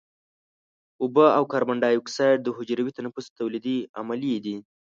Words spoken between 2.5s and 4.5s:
حجروي تنفس تولیدي عملیې